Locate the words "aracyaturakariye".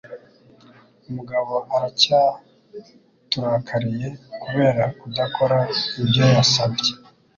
1.75-4.07